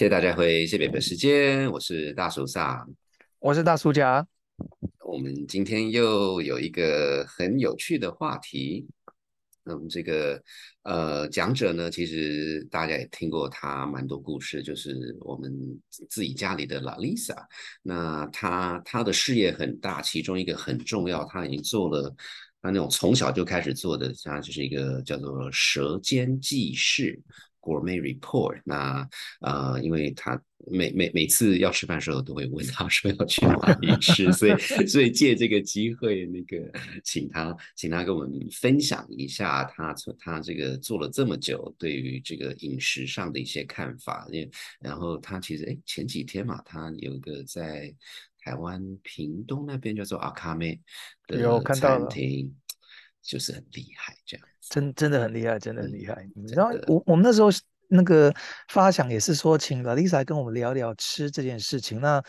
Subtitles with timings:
[0.00, 2.88] 谢谢大家回谢北的时间，我是大叔萨，
[3.38, 4.26] 我是大叔甲。
[5.04, 8.88] 我们今天又有一个很有趣的话题。
[9.62, 10.42] 那么这个
[10.84, 15.52] 呃讲者呢，其实大家也听过他蛮多故事，就是我们
[15.90, 17.36] 自己家里的拉丽莎。
[17.82, 22.10] 那他他的事业很大，其中一个很重要，他已经做了
[22.62, 27.22] 他那种从小就开始做的，他就是一个叫做《舌尖记事》。
[27.60, 29.08] Gourmet Report，那
[29.40, 36.70] 呃，因为他每每每次要吃饭的时候，都会问他说要去哪里吃，所以所以借这个机会，那个
[37.04, 44.26] 请他请他跟我们分享一下他从他这个做了这么久，对于这个饮食上的一些看法。
[44.30, 47.94] 因为然后他其实哎前几天嘛，他有一个在
[48.42, 50.80] 台湾屏东那边叫做阿卡妹
[51.26, 52.54] 的餐厅，
[53.22, 54.46] 就是很厉害这样。
[54.68, 56.24] 真真的很厉害，真的很厉害。
[56.54, 57.48] 然后我我们那时候
[57.88, 58.32] 那个
[58.68, 62.00] 发想也是说，请 Lisa 跟我们聊聊吃这件事情。
[62.00, 62.22] 那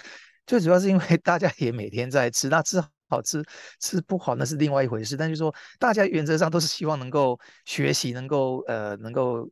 [0.47, 3.43] 最主要是因为大家也每天在吃，那吃好吃
[3.79, 5.17] 吃不好那是另外一回事。
[5.17, 9.47] 但是说大家原则上都是希望能够学习，能够呃能够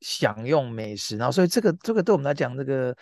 [0.00, 1.16] 享用美食。
[1.16, 2.94] 然后所以这个这个对我们来讲，这个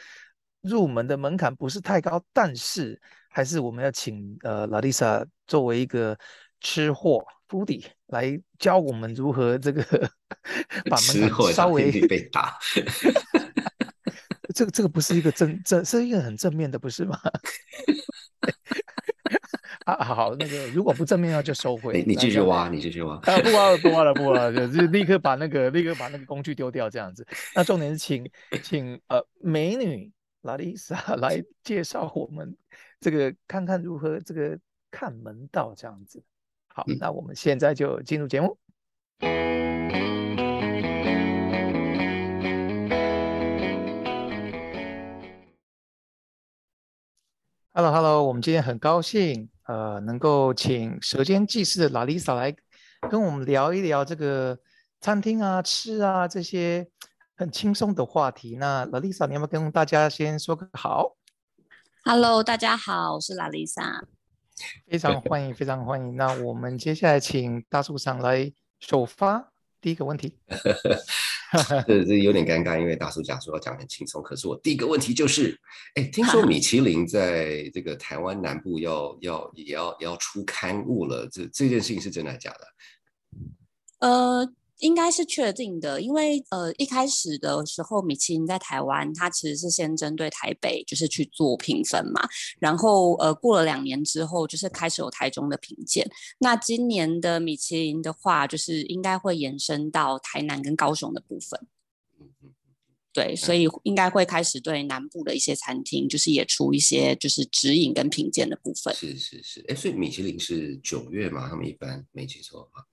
[0.62, 6.16] 入门的门槛不是太高，但是还是我们要请呃 Lisa 作为一个
[6.60, 7.22] 吃货。
[7.48, 7.66] F o
[8.06, 9.82] 来教我们如何这个
[10.90, 12.58] 把门槛稍微被打，
[14.54, 17.18] 这个这个不是一个正正是一个很正面的，不是吗？
[19.86, 22.02] 啊好，那个如果不正面的话就收回。
[22.04, 23.14] 你继续挖，你继续挖。
[23.14, 27.24] 啊不挖了不挖了不挖了，就立刻把那个立刻把那个工具丢掉这样子。
[27.54, 28.28] 那重点是请
[28.64, 30.10] 请呃美女
[30.42, 32.56] 拉丽莎来介绍我们
[32.98, 34.58] 这个看看如何这个
[34.90, 36.20] 看门道这样子。
[36.76, 38.58] 好，那我们现在就进入节目。
[47.72, 52.54] Hello，Hello，我们今天很高兴，呃，能够请舌尖记事的拉丽莎来
[53.08, 54.58] 跟我们聊一聊这个
[55.00, 56.86] 餐厅啊、吃啊这些
[57.36, 58.56] 很轻松的话题。
[58.56, 61.16] 那拉丽莎，你要不要跟大家先说个好
[62.04, 64.04] ？Hello，大家好，我是拉丽莎。
[64.86, 66.16] 非常欢迎，非常欢迎。
[66.16, 70.38] 那我们接下来请大树上来首发第一个问题。
[71.86, 75.58] 这这有点尴尬，因为大叔讲说要讲很轻松，可是我第一个问题就是，
[75.94, 82.66] 哎，听说米其林在这个台湾南部要要也要也要出刊物了，这这件事情是真的还是假的？
[84.00, 84.52] 呃。
[84.80, 92.28] 应该是确定的，因为呃一开始的时候，米其林在台湾，它其实是先针对台北就是去做评分嘛，
[92.58, 96.06] 然后呃过了两年之后，就是开始有台中的评鉴。
[96.38, 101.58] 那今年的米其林的话，就是应该会延伸到台南跟高雄的部分。
[103.14, 108.94] 对，所以应该会开始对南部的一些餐厅，就是也出一些就是指引跟评鉴的部分。
[108.94, 111.48] 是是是，哎，所以米其林是九月嘛？
[111.48, 112.86] 他们一般没记错的话。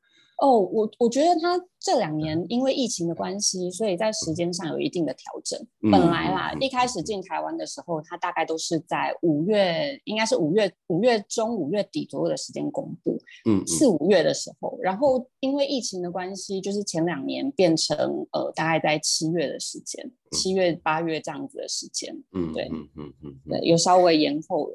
[0.44, 5.58] 哦，我我觉得他这两年因为疫情的关系，所以在时间上有一定的调整。
[5.90, 13.18] 本来啦，一开始进台湾的时候，他大概都是在五月，应该是五月五月中、五月底左右的时间公布。
[13.50, 17.96] 嗯，四五月的时候，然后因为疫情的关系，就是前两年变成
[18.34, 22.14] 呃，大概在七月的时间，七月八月这样子的时间。
[22.34, 24.74] 嗯，对，嗯嗯嗯，对，有稍微延后了。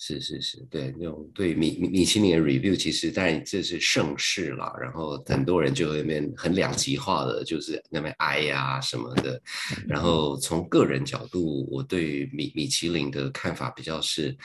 [0.00, 9.40] 是是是，对那种对米米米其林的 review，其实但这是盛世啦，然后很多人就那边很两极化的，就是那边哀呀什么的。
[9.88, 14.36] 然后从个人角度，我对米米其林的看法比较是，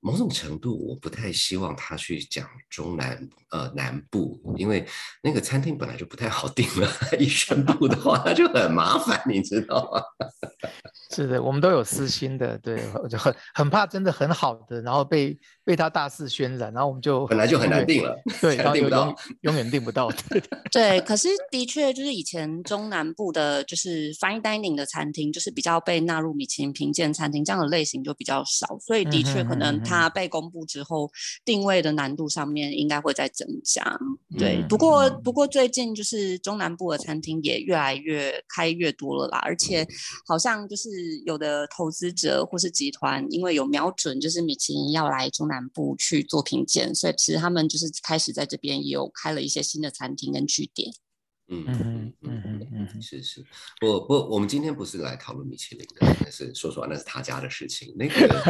[0.00, 4.86] 某种程度我不太希望他去讲中南呃南部，因为
[5.22, 10.02] 那个餐厅本来就不太好订了，一宣布的话那就很麻烦，你知道吗？
[11.10, 20.10] 是的，我们都有私心的，对，我就很很怕真的很好的，然后被被他大肆渲染，然后我们就本来就很难定了，对， 然后定不到，永远定不到。
[20.72, 31.10] 对，可是的确就是以前中南部的，就是 fine dining 的餐厅，就是比较被纳入米其林评鉴餐厅这样的类型就比较少，所以的确可能它被公布之后，
[31.44, 33.82] 定位的难度上面应该会再增加。
[34.38, 39.86] 对，不过不过最近就是中南部的餐厅也越来越开越多了啦，而且
[40.26, 40.90] 好像就是。
[41.24, 50.92] 有的投资者或是集团，因为有瞄准，就是米其林要来中南部去做品鉴，所以其实他们就是开始在这边也有开了一些新的餐厅跟据点。
[51.48, 53.44] 嗯嗯嗯嗯嗯，是是，
[53.80, 57.94] 不不，我们今天不是来讨论米其林的，那是说实话，那是他家的事情。
[57.96, 58.42] 那个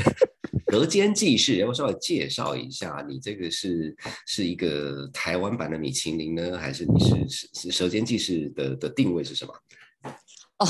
[0.66, 3.94] 隔间记事，要不稍微介绍一下，你这个是
[4.26, 6.98] 是一个台湾版的米其林呢，还是你
[7.28, 9.52] 是是舌尖记事的的定位是什么？
[10.58, 10.66] 哦，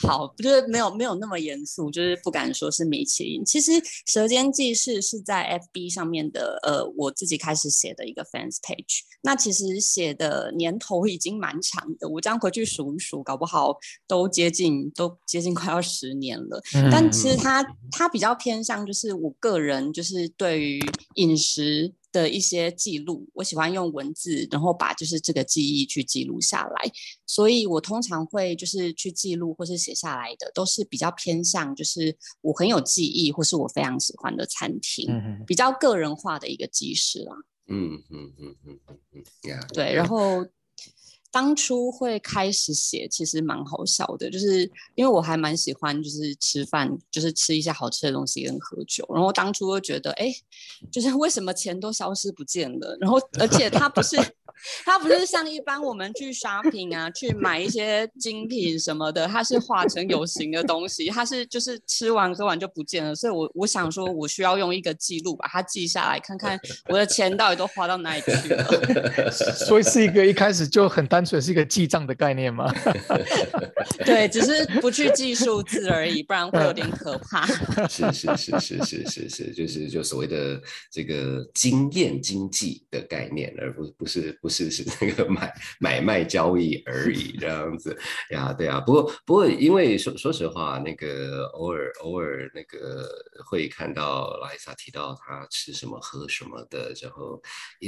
[0.00, 3.44] 好，就是没有没有那么严肃，就是不敢说是米其林。
[3.44, 3.72] 其实
[4.06, 9.00] 《舌尖记事》是在 FB 上面的，呃，我自己开始写的一个 fans page。
[9.20, 13.76] 那其实写的年头已经蛮长的，我这样回去数一数，搞不好
[14.06, 16.62] 都接近都接近快要十年了。
[16.90, 20.80] 但其实它它比较偏向就是我个人就是对于
[21.16, 21.92] 饮食。
[22.18, 26.90] 的一些记录，我喜欢用文字，然后把就是这个记忆去记录下来。
[27.26, 35.06] 所以我通常会就是去记录或是写下来的，都是比较偏向就是我很有记忆或是我非常喜欢的餐厅，
[35.46, 37.36] 比较个人化的一个记事啦。
[37.68, 39.22] 嗯嗯嗯嗯嗯嗯，
[39.72, 40.44] 对，然后。
[41.38, 49.08] 当初会开始写，其实蛮好笑的，就是因为我还蛮喜欢，就是吃饭，就是吃一些好吃的东西跟喝酒。
[49.14, 50.34] 然后当初就觉得，哎，
[50.90, 52.98] 就是为什么钱都消失不见了？
[53.00, 54.16] 然后而且它不是。
[54.84, 63.14] 它不是像一般我们去 shopping 啊，去买一些精品什么的，它是化成有形的东西，它是就是吃完喝完就不见了。
[63.14, 66.58] 所以，我我想说，我需要用一个记录把它记下来，看看
[66.88, 69.30] 我的钱到底都花到哪里去了。
[69.30, 72.68] 所以是一个一开始就很单纯是一个记账的概念吗？
[74.04, 77.46] 对，只是不去记数字而已，不然会有点可怕。
[77.86, 80.60] 是是是是是是是，就是就所谓的
[80.90, 84.48] 这个经验经济的概念，而不不是不。
[84.48, 87.96] 是是那个买买卖交易而已这样子
[88.30, 88.80] 呀，对啊。
[88.80, 93.06] 不过不过，因为说说实话，那个偶尔偶尔那个
[93.48, 97.40] 会看到拉伊莎提到他吃什么喝什么的，然后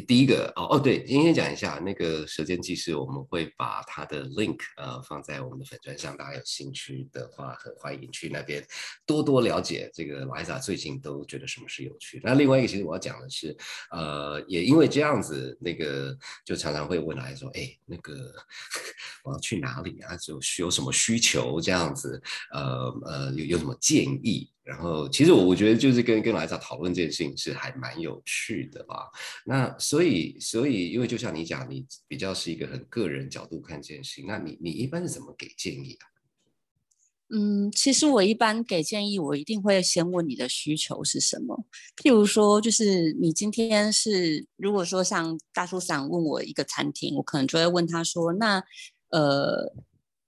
[0.07, 8.65] 第一个哦哦对，今天讲一下那个舌尖记事，我们会把他的 link 呃放在我们的粉砖上，大家有兴趣的话，很欢迎去那边
[9.07, 12.21] 多多了解这个拉伊莎最近都觉得什么是有趣。
[12.23, 13.57] 那另外一个，其实我要讲的是，
[13.91, 16.17] 呃，也因为这样子那个。
[16.45, 18.33] 就常常会问来说，哎，那个
[19.25, 20.17] 我要去哪里啊？
[20.17, 22.21] 就有什么需求这样子？
[22.53, 24.51] 呃呃，有有什么建议？
[24.63, 29.11] 然后其实我我觉得就是跟跟来早讨论这件事情是还蛮有趣的吧。
[29.45, 36.07] 那所以所以因为就像你讲，你比较是一个很个人角度看这件事情，那你你一般是怎么给建议啊？
[37.33, 41.65] 嗯，其实我一般给建议，我一定会先问你的需求是什么。
[41.97, 48.61] 譬如说，就是你今天是，如果说像大叔想问我一个餐厅，我可能就会问他说：“那
[49.11, 49.73] 呃，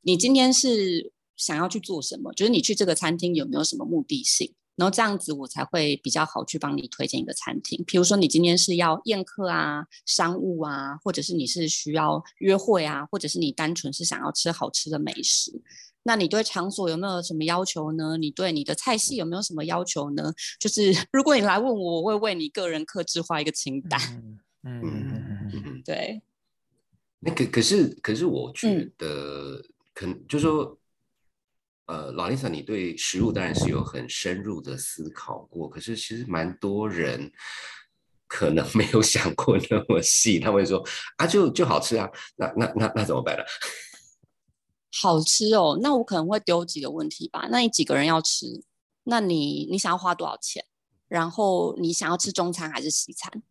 [0.02, 2.32] 你今天是想要去做什么？
[2.34, 4.52] 就是你去这个餐厅有没有什么目的性？
[4.74, 7.84] 然后这样子我才会比较好去帮你推荐一个餐厅。
[7.84, 15.60] 譬如说，你今天是要宴客啊、商务啊，或者是你是需要约会啊，或者是你单纯是想要吃好吃的美食。”
[16.04, 18.16] 那你对场所有没有什么要求呢？
[18.16, 20.32] 你对你的菜系有没有什么要求呢？
[20.58, 24.00] 就是 如果你来问我，我会为你个人克制化一个清单。
[24.16, 26.20] 嗯嗯嗯，对。
[27.20, 29.62] 那可可是可是我觉得，
[29.94, 30.76] 可能就是说，
[31.86, 37.30] 呃，老丽莎，你对食物当然是有很深入的思考过，可是其实蛮多人
[38.26, 40.82] 可能没有想过那么细，他会说
[41.16, 43.42] 啊，就就好吃啊，那那那那怎么办呢？
[45.00, 47.48] 好吃哦，那我可能会丢几个问题吧。
[47.50, 48.46] 那你几个人要吃？
[49.04, 50.64] 那你你想要花多少钱？
[51.08, 53.42] 然后你想要吃中餐还是西餐？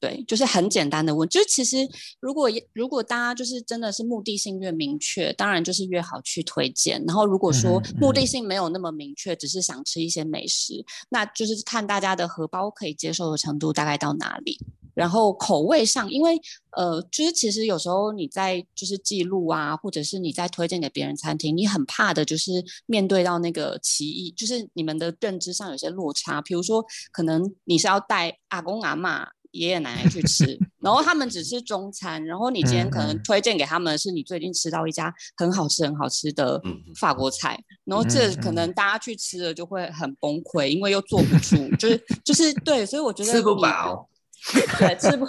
[0.00, 1.28] 对，就是很简单的问。
[1.28, 1.76] 就是其实
[2.20, 7.04] 如果如果大家就是真的是目的性越明确，当然就是越好去推荐。
[7.06, 14.58] 然后如果说目的性没有那么明确，只是想吃一些美食，那就是看大家的荷包可以接受的程度大概到哪里。
[14.92, 16.38] 然后口味上，因为
[16.76, 26.42] 呃，就是其实有时候你在就是记录啊，或者是你在推荐给别人餐厅，你很怕的就是面对到那个歧义，就是你们的认知上有些落差。
[26.42, 36.60] 比如说，可能你是要带阿公阿妈、爷爷奶奶去吃，然后他们只吃中餐，然后你今天可能推荐给他们是你最近吃到一家很好吃、很好吃的
[36.98, 44.08] 法国菜，然后这可能大家去吃了就会很崩溃，因为又坐不住，就是就是对，所以我觉得吃不饱。
[44.78, 45.26] 对，吃不，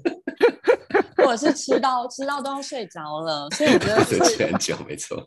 [1.22, 5.22] 或者是吃到吃到都要睡着了，所以我觉得吃很久，没错。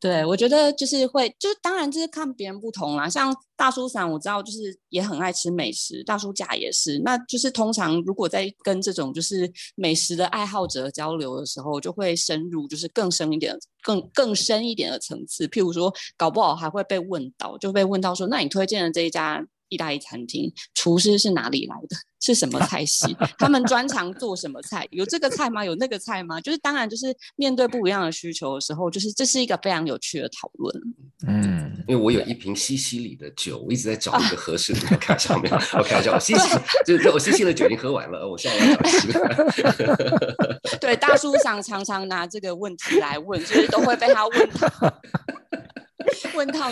[0.00, 3.08] 对，我觉得就是会，就是当然就是看别人不同啦。
[3.08, 6.98] 像大叔伞，我知道就是也很爱吃美食，大叔甲也是。
[7.04, 15.46] 那就是通常如果在跟这种就是美食的爱好者交流的时候，就会深入就是更深一点、更更深一点的层次。
[15.46, 19.46] 譬如说，搞不好还会被问到，就被问到说，那你推荐的这一家。
[19.72, 21.96] 意大利餐厅，厨师是哪里来的？
[22.24, 23.16] 是什么菜系？
[23.36, 24.86] 他们专长做什么菜？
[24.92, 25.64] 有这个菜吗？
[25.64, 26.40] 有那个菜吗？
[26.40, 30.82] 就是当然，就是面对不一样的需求的时候，就是这是一个非常有趣的讨论。
[31.26, 34.80] 嗯，因为我有一瓶西西里的酒，我一直在找一个合适的。
[34.92, 36.48] 我开玩笑，我开玩笑，西西
[36.86, 40.60] 就是我西西的酒已经喝完了，我现在要找新的。
[40.80, 44.94] 对，大叔常常常拿这个问题来问，就是都会被他问到。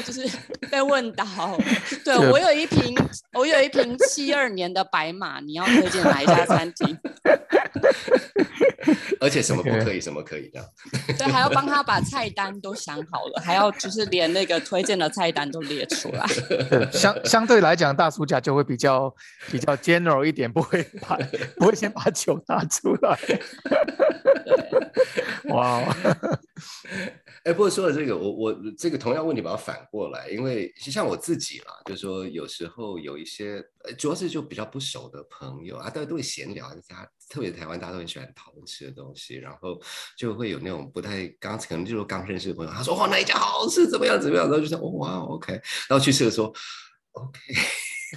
[0.03, 0.29] 就是
[0.71, 1.25] 被问到，
[2.05, 2.95] 对我有一瓶，
[3.33, 6.97] 我有一瓶七二年的白马，你要推荐哪一家餐厅？
[9.19, 10.73] 而且什么不 可以，什么可以的？
[11.19, 16.27] 对，还要帮他把菜单都想好了，还要就是连那个推荐的菜单都列出来。
[16.93, 19.15] 相相对来讲，大叔家就会比较
[19.51, 21.19] 比较 general 一点，不会把
[21.57, 23.19] 不会先把酒拿出来。
[25.49, 25.83] 哇。
[27.43, 33.65] 哎，不过说了这个，我我这个同样问题把它反过来，因为像我自己啦，就是说有时候有一些，
[33.97, 39.81] 主要是就比较不熟的朋友啊，大家都会闲聊，大家特别台湾大家都很喜欢讨论吃的东西，然后
[40.19, 45.53] 就会有那种不太刚可能就是刚认识的朋友，他说哇那一家好吃，怎么样怎么样，然后就说哇 OK，
[45.89, 46.53] 然后去吃的时候
[47.13, 47.39] OK，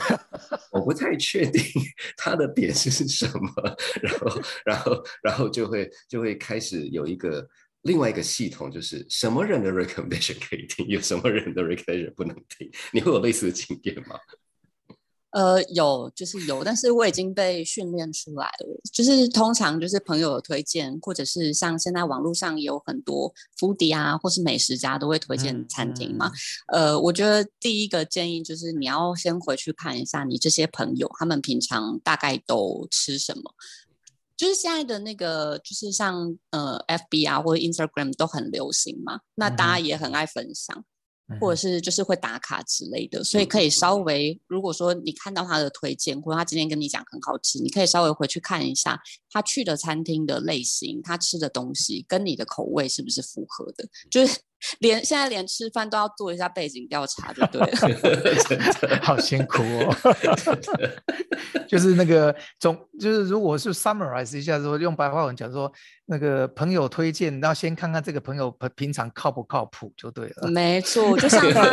[0.74, 1.64] 我不太确定
[2.18, 7.48] 他的点是什么，然后然后然后就会就会开始有一个。
[7.84, 12.72] 另外一个系统就是什么人的 recommendation 可以听，有什么人的 recommendation 不能听？
[12.94, 14.18] 你会有类似的经验吗？
[15.34, 18.80] 呃，有，就是有，但是我已经被训练出来了。
[18.92, 26.32] 就是通常就是朋友的推荐，或者是像现在网络上也有很多 foodie 啊，或是美食家都会推荐餐厅嘛。
[26.68, 33.42] 呃，我觉得第一个建议就是你要先回去看一下你这些朋友他们平常大概都吃什么。
[34.36, 40.84] 就是现在的那个，就是像呃，FB 啊或者 Instagram 都很流行嘛，那大家也很爱分享，
[41.40, 54.40] 或者是就是会打卡之类的，所以可以稍微，如果说你看到他的推荐，或者他今天跟你讲很好吃，你可以稍微回去看一下他去的餐厅的类型，他吃的东西跟你的口味是不是符合的，就是。
[54.80, 57.68] 连现在连吃饭都要做一下背景调查，就对了。
[59.02, 59.96] 好辛苦哦。
[61.68, 65.72] 就是那个总，就是如果是 summarize 一下说，用白话文讲说，
[66.06, 70.48] 那个朋友推荐，要先看看这个朋友平平常靠不靠谱就对了。
[70.50, 71.64] 没错，就像他，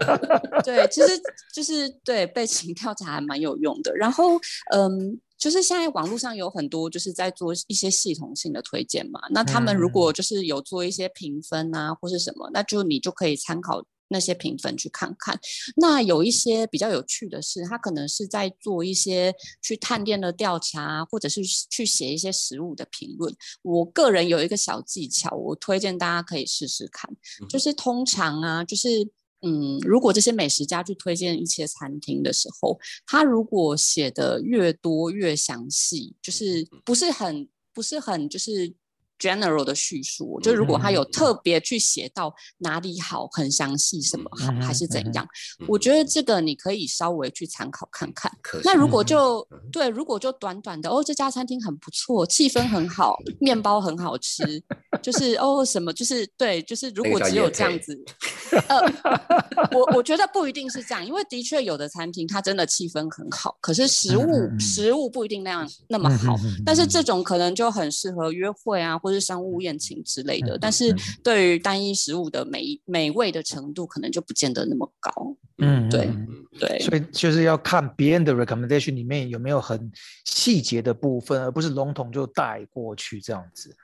[0.64, 1.08] 对，其实
[1.54, 3.94] 就是对背景调查还蛮有用的。
[3.94, 4.36] 然后，
[4.72, 5.20] 嗯。
[5.38, 15.38] 就是现在网络上有很多就是在做一些系统性的推荐嘛，那他们如果就是有做一些评分啊或是什么，那就你就可以参考那些评分去看看。
[15.76, 23.34] 那有一些比较有趣的是，他可能是在做一些去探店的调查，或者是去写一些食物的评论。
[23.62, 27.10] 我个人有一个小技巧，我推荐大家可以试试看，
[27.48, 29.10] 就是通常啊，就是。
[29.42, 38.74] 嗯，如果这些美食家去推荐一些餐厅的时候，他如果写的越多越详细，就是不是很不是很就是。
[39.18, 45.26] general 的叙述，就如果他有特别去写到哪里好，很详细什么好，还是怎样，
[45.66, 48.30] 我觉得这个你可以稍微去参考看看。
[48.62, 54.62] 那如果就对，如果就短短的哦，这家餐厅很不错，气氛很好，面包很好吃，
[55.02, 57.98] 就是哦什么，就是对，就是如果只有这样子，
[58.68, 68.96] 呃，我我觉得不一定是这样，因为的确有的餐厅它真的气氛很好，可是食物食物不一定那样那么好，但是这种可能就很适合约会啊。
[68.98, 75.36] 或是商务宴请之类的，但是对于单一食物的美美味的程度，可能就不见得那么高。
[75.58, 76.10] 嗯，对
[76.58, 79.90] 对，所以就是要看别人的 recommendation 里面有没有很
[80.24, 83.76] 细节的部分，而不是笼统就带过去这样子。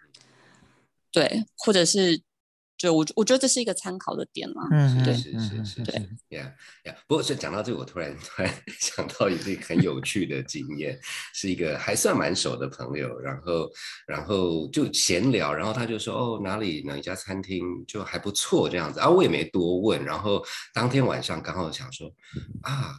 [1.13, 2.21] 对，或者是。
[2.83, 5.95] 就我我觉得这是一个参考的点嘛，嗯，对，是是是，对
[6.31, 6.97] 呀呀。
[7.07, 10.99] 不过，是讲到这个，我突然突然 想到一个很有趣的经验，
[11.33, 13.71] 是一个还算蛮熟的朋友，然后
[14.05, 22.13] 然后就闲聊，然后他就说哦哪里哪一家餐厅就还不错这样子啊，我也没多问，然后当天晚上刚好想说
[22.63, 22.97] 啊，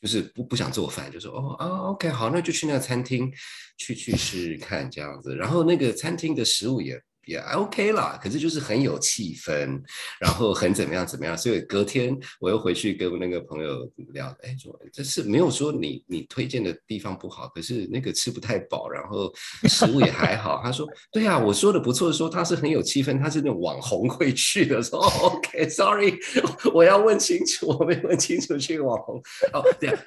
[0.00, 3.30] 就是不不想做饭，就说哦啊 OK 好，那就去那个餐厅
[3.76, 6.98] 去去试试看这样子，然后那个餐厅的食物也。
[7.30, 9.80] 也 OK 啦，可是就是很有气氛，
[10.18, 19.32] 然后很怎么样怎么样，所以隔天我又回去跟那个朋友聊，哎，说这是没有说你你推荐的地方不好，可是那个吃不太饱，然后
[19.68, 20.60] 食物也还好。
[20.60, 24.82] 他说，对啊，我说的不错，说他是很有气氛，他是那种网红会去的。
[24.82, 26.18] 说 OK，Sorry，
[26.74, 29.22] 我要问清楚，我没问清楚去网红。
[29.52, 29.98] 哦，对啊，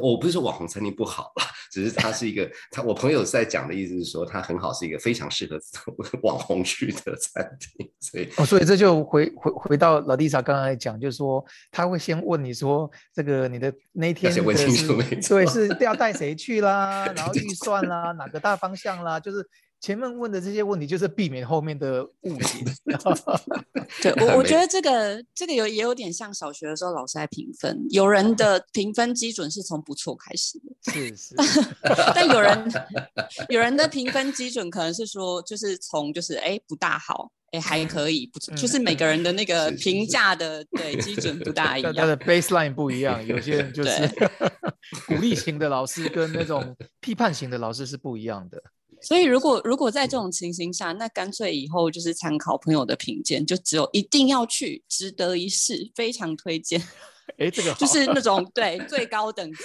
[0.00, 5.60] 我不是说网红餐厅不好了，只是他是一个他我朋友在讲的意思是说他很好，是一个非常适合
[6.22, 6.64] 网红。
[6.70, 7.90] 去的餐厅。
[8.00, 19.44] 所以哦，所以这就回回回到老弟萨刚才讲，就是说他会先问你说这个你的那天先问清楚没，对，是要带谁去啦，然后预算啦， 哪个大方向啦，就是。
[19.80, 22.64] 前面问的这些问题，就是避免后面的误解。
[24.02, 31.34] 对 我，我觉得这个这个有也有点像小学的时候老师在评分，有人的 评分基准是从不错开始的，是是。
[32.14, 32.72] 但有人
[33.48, 43.26] 有人的评分基准可能是说，就是从就是哎不大好，哎还可以，不错就是每个人的那个评价的对基准不大一样，他的 baseline 不一样。
[43.26, 44.08] 有些人就是
[45.06, 48.62] 鼓励型的老师跟那种批判型的老师是不一样的。
[49.02, 56.82] 所以，如果如果在这种情形下，那干脆以后就是参考朋友的评鉴，就只有一定要去，值得一试，非常推荐。
[57.38, 59.58] 哎，这个就是那种对最高等级。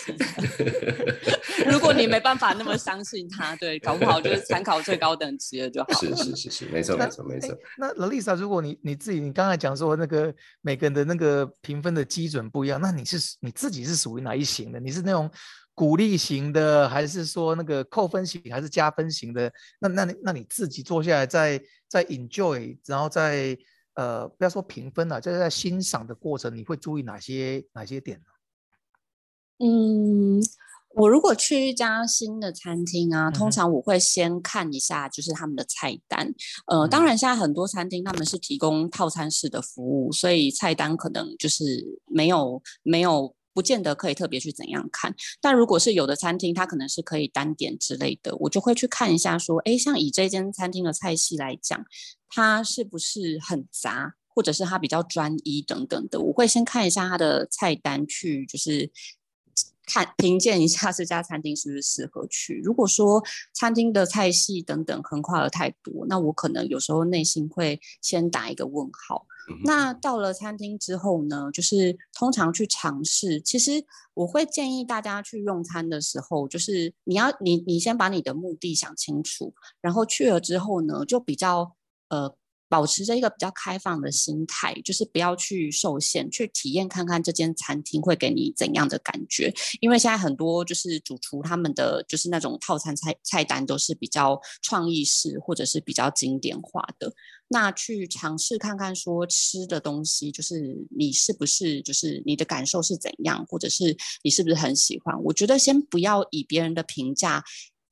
[1.68, 6.00] 如果你没办法那么相信他，对，搞不好就是参考最高等级的就好。
[6.00, 7.58] 是是是是，没错没错没错。
[7.78, 14.80] 那 Lisa，如果你你自己你刚才讲说那个每个人的那个评分的基准不一样，那你是你自己是属于哪一型的？
[14.80, 15.30] 你是那种？
[15.76, 19.52] 鼓励型的，还是说那个扣分型，还是加分型的？
[19.80, 23.58] 那那那你自己坐下来，再再 enjoy，然后再
[23.96, 28.24] 呃，不要说评分了，就是在欣赏的过程，你会注意哪些哪些点呢？
[29.60, 30.42] 嗯，
[30.96, 36.34] 我如果去一家新的餐厅啊，通常我会先看一下就是他们的菜单。
[36.68, 41.64] 呃，当然现在很多餐厅他们是提供套餐式的服务，所以菜单可能就是
[42.08, 43.36] 没有没有。
[43.56, 51.86] 不见得可以特别去怎样看，但如果是有的餐厅，它可能是可以单点之类的，我就会去看一下，说，哎，像以这间餐厅的菜系来讲，
[52.28, 58.92] 它是不是很杂，或者是它比较专一等等的，我会先看一下它的菜单，去就是
[59.86, 62.62] 看评鉴一下这家餐厅是不是适合去。
[62.64, 63.24] 如果说
[63.54, 69.26] 餐厅的菜系等等横跨的太多，那我可能有时候内心会先打一个问号。
[69.64, 73.40] 那到了餐厅之后呢，就是通常去尝试。
[73.40, 81.76] 其实我会建议大家去用餐的时候，就是你要你你先把你的目的想清楚，然后去了之后呢，就比较
[82.10, 82.36] 呃。
[82.68, 89.54] 保持着一个比较开放的心态，就是不要去受限，去体验看看这间餐厅会给你怎样的感觉。
[89.82, 97.14] 因为现在很多就是主厨他们的就是那种套餐菜菜单都是比较创意式或者是比较经典化的。
[97.48, 105.24] 那去尝试看看说吃的东西，就是你是不是就是你的感受是怎样，或者是你是不是很喜欢？
[105.24, 107.44] 我觉得先不要以别人的评价。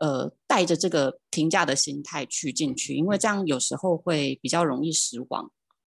[0.04, 5.50] 呃，带着这个评价的心态去进去，因为这样有时候会比较容易失望。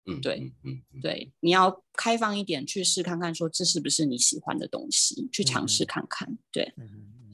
[0.04, 6.38] 嗯，对，嗯，对，你要开放一点去试看看，说这是不是你喜欢的东西，去尝试看看。
[6.52, 6.72] 对，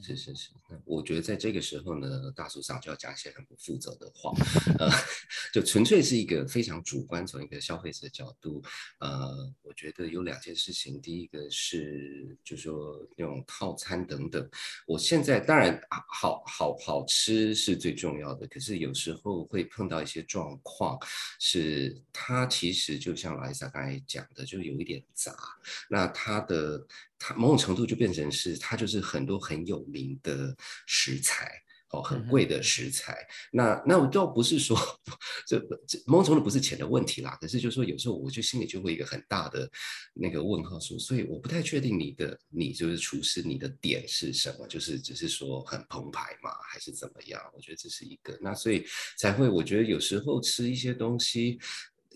[0.02, 0.50] 是是是。
[0.68, 4.32] 那我觉得在这个时候呢，大叔上就要讲一些很不负责的话，
[4.78, 4.90] 呃，
[5.54, 8.62] 就纯粹是一个非常主观，从一个消费者的角度，
[8.98, 14.48] 呃，我觉得有两件事情，第一个是就说那种套餐等等，
[14.86, 20.98] 我现在当然好好好吃是最重要的，可是有时候会碰到一些状况，
[21.38, 25.36] 是它其实就像莱莎刚才讲的，就有一点杂，
[25.88, 26.86] 那它的。
[27.24, 30.52] 它某种程度就变成是，它就是很多很有名的
[30.87, 31.52] 食材，
[31.90, 33.16] 哦，很贵的食材。
[33.52, 34.76] 那那我倒不是说，
[35.46, 35.56] 这
[35.87, 37.38] 这某种程度不是钱的问题啦。
[37.40, 39.70] 可是就是说，有时候我就心里就会一个很大的
[40.14, 44.66] 那个问号，说，所以我不太确定你的你就是厨师，你的点是什么？
[44.66, 47.40] 就是只是说很澎湃嘛，还是怎么样？
[47.54, 48.37] 我觉得这是一个。
[48.40, 48.85] 那所以
[49.16, 51.61] 才会，我觉得有时候吃一些东西，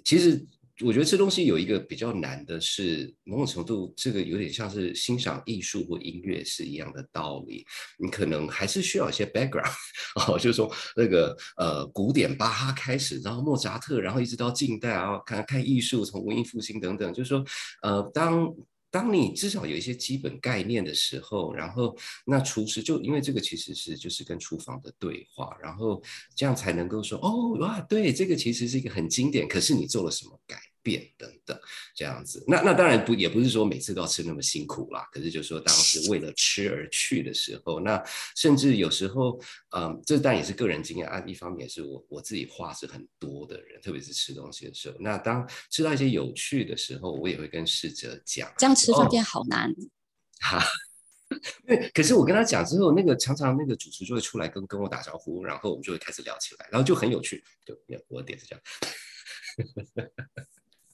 [0.04, 0.44] 其实。
[0.84, 7.64] 我觉得这东西有一个比较难的是，某种程度这个有点像是欣赏艺术或音乐是一样的道理。
[7.98, 9.72] 你可能还是需要一些 background，
[10.28, 17.44] 哦，就是说那个呃古典巴哈开始，然后莫扎特，然后一直到近代，啊看看艺术，从文艺复兴等等，就是说
[17.82, 18.54] 呃当。
[18.96, 26.02] 当你至少有一些基本概念的时候，然后那厨师就因为这个其实是就是跟厨房的对话，然后
[26.34, 30.56] 这样才能够说哦哇，对，这个其实是一个很经典，可是你做了什么改？
[30.86, 31.58] 变等等
[31.96, 35.04] 这样子，那那当然不也不是说每次都要吃那么辛苦啦。
[35.10, 38.00] 可是就是说，当时为了吃而去的时候，那
[38.36, 39.40] 甚至有时候，
[39.76, 41.20] 嗯，这当然也是个人经验啊。
[41.26, 44.96] 一方面也是我我自己话是很多的人，特别是吃东西的时候。
[45.00, 48.48] 那当吃到一些有趣的时候，我也会跟侍者讲。
[48.56, 49.74] 这样吃饭店好难。
[50.38, 50.62] 哈，
[51.66, 51.90] 对。
[51.92, 57.42] 可是我跟他讲之后，那个常常那个主厨就会出来跟跟我打招呼，然后我们就会开始聊起来，然后就很有趣。
[57.64, 58.62] 就我点是这样。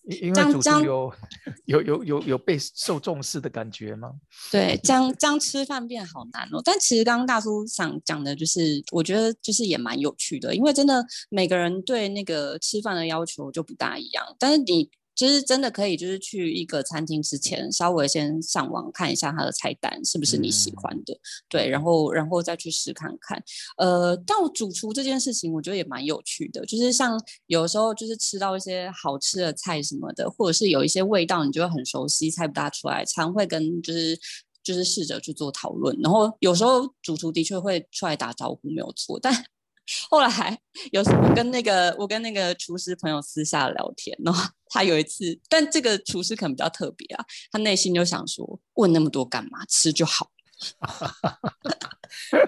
[0.04, 1.12] 因为主厨有
[1.66, 4.10] 有有有有被受重视的感觉吗？
[4.50, 6.60] 对，这样这样吃饭变好难哦。
[6.64, 14.90] 但其实刚刚大叔想讲的就是，我觉得就是也蛮有趣的，因为真的每个人对那个吃饭的要求就不大一样，但是你。
[15.14, 21.16] 其实真的可以，就是去一个餐厅之前，稍微先上网看一下它的菜单是不是你喜欢的，
[21.48, 23.42] 对，然后然后再去试看看。
[23.76, 34.18] 呃，到主厨这件事情，我觉得也蛮有趣的，就是像有时候就是吃到一些好吃的菜什么的，或者是有一些味道你就会很熟悉，猜不大出来，常会跟就是
[34.62, 39.44] 就是试着去做讨论，然后有时候主厨的确会出来打招呼，没有错，但。
[40.10, 40.58] 后来
[40.90, 49.64] 有时候跟那个我跟那个厨师朋友私下聊天，然后他有一次，但这个厨师可能比较特别啊，他内心就想说，问那么多干嘛？
[49.68, 50.30] 吃就好。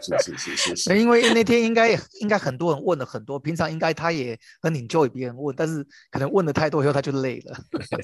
[0.01, 7.59] 是是是是，因为那天应该应该很多人问了很多，平常应该他也很 enjoy 别人问，但是可能问的太多以后他就累了。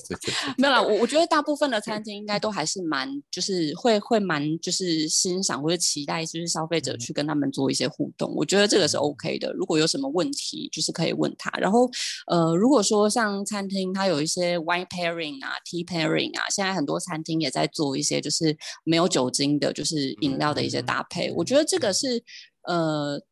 [0.58, 9.52] 没有啦，我我觉得大部分的餐厅应该都还是蛮就是会会蛮就是欣赏或者期待就是消费者去跟他们做一些互动，我觉得这个是 OK 的。
[9.52, 11.50] 如果有什么问题，就是可以问他。
[11.58, 11.88] 然后
[12.26, 21.60] 呃，如果说像餐厅它有一些 wine pairing 啊，tea pairing 啊，现在很多餐厅也在做一些就是没有酒精的，就是饮料的一些搭配，我觉得。
[21.70, 22.20] 这个是
[22.62, 23.22] 呃，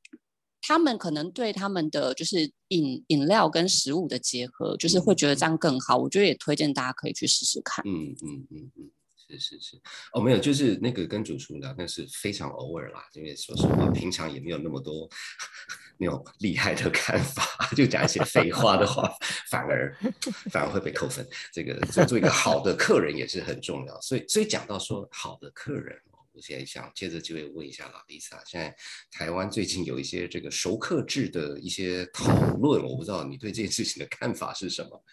[0.62, 5.96] 他们可能对他们的就是饮饮料跟食物的结合，就是会觉得这样更好。
[5.96, 7.84] 我觉得也推荐大家可以去试试看。
[7.84, 9.80] 嗯嗯嗯嗯，是是是。
[10.12, 13.02] 哦，没有，就是那个跟主厨聊，那是非常偶尔啦。
[13.14, 15.08] 因为说实话，平常也没有那么多
[15.98, 17.42] 那种厉害的看法，
[17.74, 19.10] 就讲一些废话的话，
[19.50, 19.96] 反而
[20.52, 21.26] 反而会被扣分。
[21.52, 24.00] 这个做做一个好的客人也是很重要。
[24.00, 25.98] 所以所以讲到说好的客人。
[26.38, 28.72] 我现在想借着机会问一下老丽莎，现在
[29.10, 35.04] 台湾最近有一些这个熟客制的一些讨论，我不知道你对这件事情的看法是什么？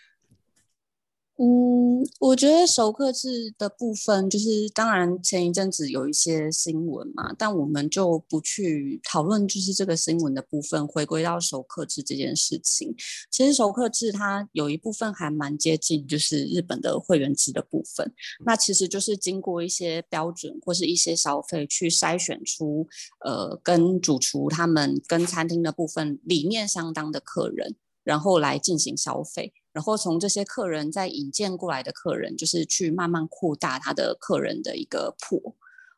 [1.37, 12.95] 嗯，我觉得熟客制的部分，就是当然前一阵子有一些新闻嘛，但我们就不去讨论，就是这个新闻的部分，回归到熟客制这件事情。
[13.29, 18.13] 其实熟客制它有一部分还蛮接近，就是日本的会员制的部分。
[18.45, 22.87] 那其实就是经过一些标准或是一些消费去筛选出，
[23.25, 29.51] 呃，跟主厨他们跟餐厅的部分理念相当的客人，然后来进行消费。
[29.75, 35.53] 然后从这些客人再引荐过来的客人，就是去慢慢扩大他的客人的一个铺。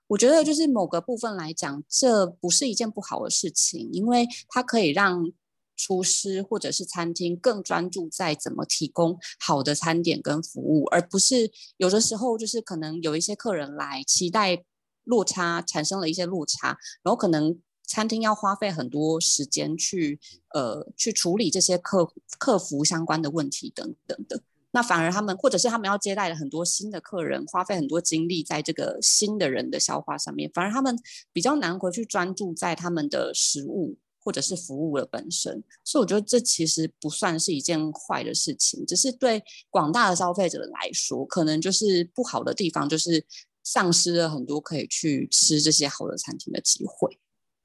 [0.08, 5.32] 我觉得就是某个部分来讲，这不是一件不好的事情，因为它可以让
[5.76, 14.64] 厨师或者是餐厅更专注在怎么提供好的餐点跟服务，而不是有的时候就是可能有一些客人来期待
[15.04, 16.70] 落差产生了一些落差，
[17.04, 17.60] 然后可能。
[17.88, 20.20] 餐厅要花费很多时间去
[20.54, 31.00] 呃去处理这些客客服相关的问题等等的，那反而他们或者是他们要接待了很多新的客人，花费很多精力在这个新的人的消化上面，反而他们
[31.32, 35.64] 比较难回去专注在他们的食物或者是服务的本身。
[35.86, 43.26] 所以我觉得这其实不算是一件坏的事情，只是对广大的消费者来说，可能就是不好的地方就是
[43.64, 47.18] 丧失了很多可以去吃这些好的餐厅的机会。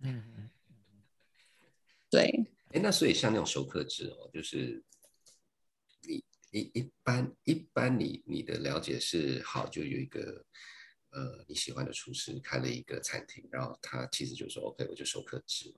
[0.02, 0.50] 嗯嗯，
[2.10, 4.82] 对，哎，那所以像那种熟客制哦，就是
[6.02, 10.44] 你一一般一般你你的了解是好，就有一个
[11.10, 15.74] 呃你喜欢的厨师开了一个餐厅，然后他其实就说 OK，我就熟客制，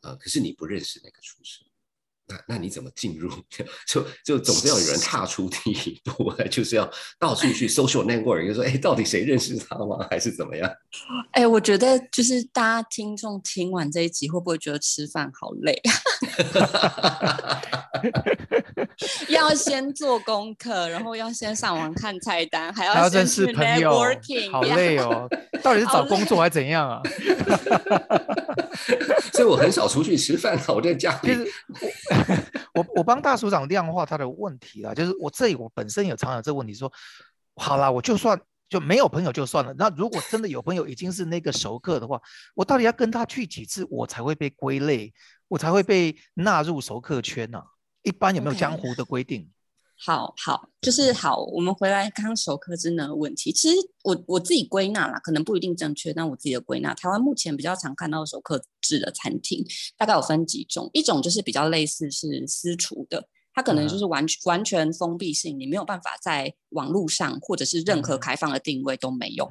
[0.00, 1.64] 呃，可是你不认识那个厨师。
[2.28, 3.30] 那那你怎么进入？
[3.86, 10.06] 就就总是要有人踏出第一步， 就是要到处去 social network，就说哎，到底谁认识他吗？
[10.10, 10.70] 还是怎么样？
[11.32, 15.80] 哎，我觉得就是大家听众听完这一集，会不会觉得吃饭好累？
[19.28, 23.92] 要先做功课，然后要先上网看菜单，还要认识朋友，
[24.50, 25.28] 好累哦！
[25.62, 27.00] 到底是找工作还是怎样啊？
[29.32, 31.30] 所以我很少出去吃饭了，我在家里。
[32.74, 36.92] 我我帮大署长量化他的问题啊，就是我这里我本身有常有这个问题，说
[37.56, 42.20] 好啦，我就算就没有朋友就算了，那如果真的有朋友已经是那个熟客的话，
[42.54, 45.12] 我到底要跟他去几次，我才会被归类，
[45.48, 47.62] 我才会被纳入熟客圈呢？
[48.02, 49.48] 一般有没有江湖的规定？
[50.04, 51.44] 好好，就是好。
[51.44, 59.64] 我们回来刚刚熟客制的问题，其实我我自己归纳啦，可能不一定正确，但我自己的归纳，台湾目前比较常看到熟客制的餐厅，
[59.96, 60.90] 大概有分几种。
[60.92, 69.48] 一种就是比较类似是私厨的，它可能就是完全完全封闭性，你没有办法在网络上或者是任何开放的定位都没有。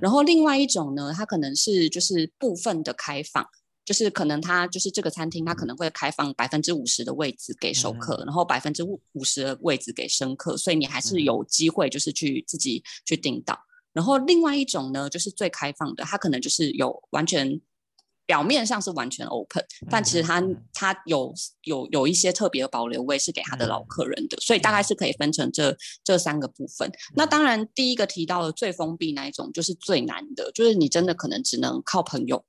[0.00, 3.44] 然后另外一种呢，它可能是就是部分的开放。
[3.90, 13.58] 就是可能他就是这个餐厅，他可能会开放百分之五十的位置给熟客，然后百分之五五十的位置给生客，所以你还是有机会就是去自己去订到。
[13.92, 17.60] 然后另外一种呢，就是最开放的，它可能就是有完全。
[18.26, 20.40] 表面上是完全 open，但其实他
[20.72, 26.88] 他有有有一些特别的保留位是给他的老客人的，所以大概是可以分成这这三个部分。
[27.16, 32.44] 那当然，第一个提到的最封闭那一种就是最难的，就是你真的可能只能靠朋友，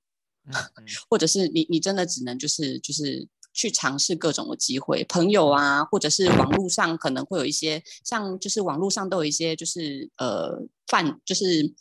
[1.10, 11.73] 或者是你你真的只能就是就是去尝试各种的机会，朋友啊，或者是网络上可能会有一些像就是网络上都有一些就是呃饭就是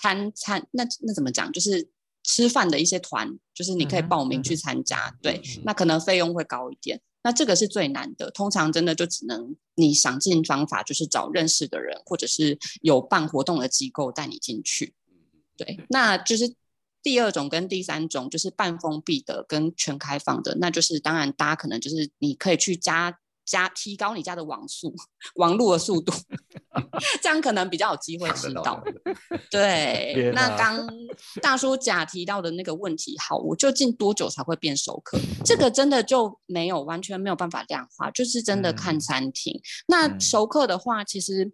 [0.00, 1.90] 餐餐那那怎么讲就是。
[2.22, 7.00] 吃饭的一些团，就是你可以报名去参加，对，那可能费用会高一点。
[7.22, 14.94] 那这个是最难的，通常真的就只能你想尽方法，就是找认识的人，或者是有办活动的机构带你进去。
[15.56, 16.54] 对，那就是
[17.02, 23.18] 第二种跟第三种，就是半封闭的跟全开放的，那就是当然大家可能就是你可以去加。
[23.46, 24.94] 加提高你家的网速，
[25.34, 26.12] 网络的速度，
[27.20, 28.80] 这样可能比较有机会吃到。
[29.50, 30.88] 对，那刚
[31.42, 35.18] 大叔甲提到的那个问题，好，我究竟多久才会变熟客？
[35.44, 39.60] 这个真的就没有完全没有办法量化，就是真的看餐厅。
[39.88, 41.50] 那熟客的话，其实。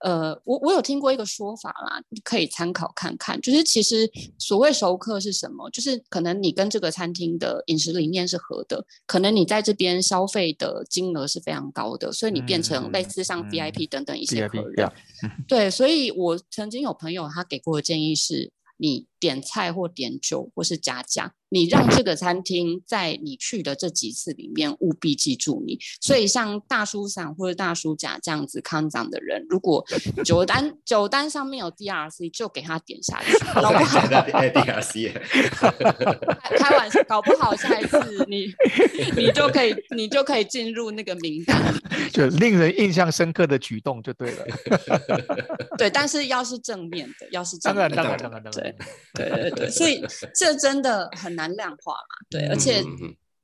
[0.00, 3.40] 呃，我我有听过一个说法啦，可以参考看看。
[3.40, 5.68] 就是其实所谓熟客是什么？
[5.70, 14.90] 就是可能你跟这个餐厅的饮食理念是合的，可能你在这边消费的金额是非常高的，所以你变成类似像 VIP 等等一些客人。
[15.46, 18.52] 对，所以我曾经有朋友他给过的建议是。
[18.82, 25.78] 你点菜或点酒或是加价，你让这个餐厅在你去的这几次里面务必记住你。
[26.00, 29.84] 所以像大叔伞或者大叔甲这样子康长的人，如果
[30.24, 33.38] 酒单酒单上面有 DRC，就给他点下去。
[33.60, 35.12] 搞不好 DRC，
[36.56, 38.52] 开玩笑，搞不好下一次你
[39.16, 41.74] 你就可以你就可以进入那个名单，
[42.10, 44.46] 就令人印象深刻的举动就对了。
[45.76, 48.52] 对，但是要是正面的，要是当然当然当然当然。
[48.52, 48.74] 对
[49.14, 50.02] 对对对，所以
[50.34, 52.26] 这真的很难量化嘛。
[52.30, 52.84] 对，而且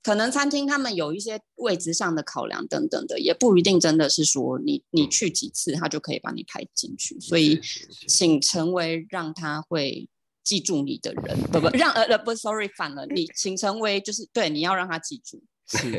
[0.02, 7.18] 可能餐厅他们有一些位置上的考量等等的，也不一定真的是说你你去几次他就可以把你排进去。
[7.18, 7.60] 所以，
[8.06, 10.08] 请成为让他会
[10.44, 15.42] 记住你的人，不不让呃呃不，sorry 反了，你请成为就是对你要让他记住。
[15.68, 15.90] 是，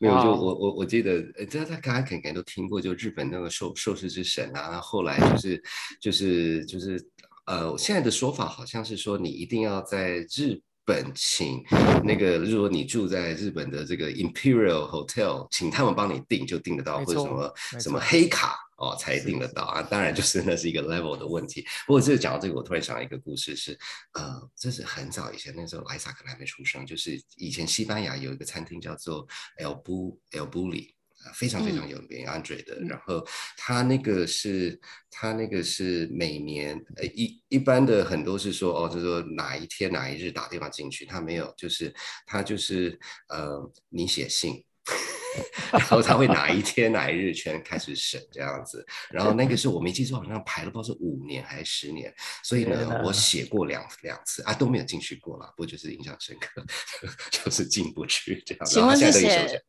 [0.00, 5.62] 没有就我我我记得，呃，这他刚刚肯定都听过，就日本那个寿寿司之神啊，后来就是
[6.00, 7.06] 就是就是。
[7.48, 11.64] 呃，现在的说法好像是说，你一定要在日本请
[12.04, 19.80] 那个，如果你住在日本的这个 Imperial Hotel，请他们帮你订就订得到，或者什么什么黑卡哦才订得到啊。
[19.80, 21.64] 当然，就是那是一个 level 的问题。
[21.86, 23.78] 不过，这个讲到这个，我突然想到一个故事，是
[24.12, 29.26] 呃，这是很早以前，那时候莱萨可能还没出生，就是以前西班牙有一个餐厅叫做
[29.58, 30.97] El Bu El Bulli。
[31.34, 32.78] 非常非常有名，Andre 的。
[32.88, 34.78] 然后他那个是，
[35.10, 41.94] 他那个是每年，呃，一一般的很多是说，哦，就是说哪一天哪一日打电话进去，他没有，就是
[42.26, 44.64] 他就是，呃，你写信。
[45.70, 52.12] 然后他会哪一天哪一日全开始审这样子，然后那个是我没记错，好像排了不知道是五年还是十年，
[52.42, 56.64] 所以呢，我写过两两次啊都没有进去过了，不过就是印象深刻，
[57.30, 58.64] 就是进不去这样。
[58.64, 59.62] 请问是写？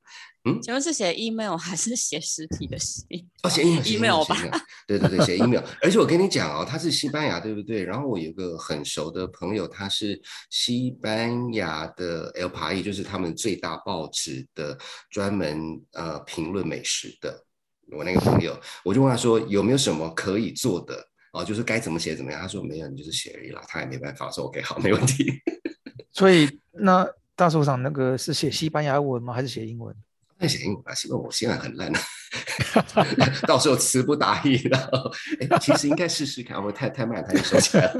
[0.49, 3.05] 嗯，请问是写 email 还是写实体的信？
[3.43, 4.35] 哦，写 email，email 吧。
[4.87, 5.63] 对对对，写 email。
[5.81, 7.83] 而且我跟你讲哦，他是西班牙，对不对？
[7.83, 14.77] 然后我有个很熟的朋友，他是西班牙的 El País，就是他们最大报纸的
[15.09, 17.45] 专门呃评论美食的。
[17.91, 22.39] 我那个朋友，我就问他说有没有什么可以做的哦，就是该怎么写怎么样。
[22.39, 23.61] 他说没有，你就是写而已啦。
[23.67, 25.25] 他也没办法说 OK，好，没问题。
[26.13, 29.33] 所以那大首长那个是写西班牙文吗？
[29.33, 29.95] 还是写英文？
[30.39, 32.01] 那写英文啊，希望我现在很烂啊，
[33.45, 35.11] 到时候词不达意了。
[35.41, 37.99] 哎，其实应该试试看，我太太慢，他就收起来了。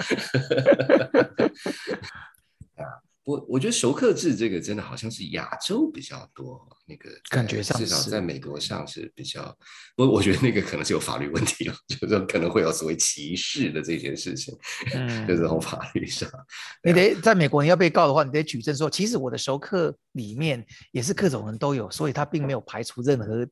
[3.24, 9.56] 我我觉得熟客制这个真的好像是亚洲比较多，那个感觉上至少在美国上是比较，
[9.96, 14.58] 不过我觉得那个可能是有法律问题了， 就是可能会有所谓歧视的这件事情，
[14.96, 16.28] 嗯，就是从法律上，
[16.84, 23.48] 你得在美国你要被告的话，你得举证说，其实我的熟客里面也是各种人都有，所以他并没有排除任何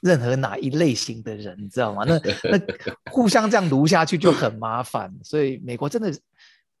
[0.00, 2.02] 任何哪一类型的人，你知道吗？
[2.04, 2.18] 那
[2.50, 2.60] 那
[3.12, 6.12] 互相这样读下去就很麻烦，所以美国真的。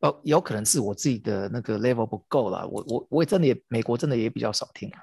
[0.02, 2.66] 哦，有可能是我自己的那个 level 不够了。
[2.68, 4.98] 我我我也真的也美国真的也比较少听啊。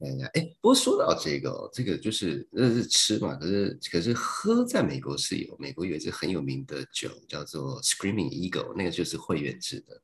[0.00, 10.00] 哎呀，哎，不过说到这个，这个就是那是吃嘛，可是可是喝，在美国是有，美国有一支很有名的酒叫做 Screaming Eagle，那个就是会员制的，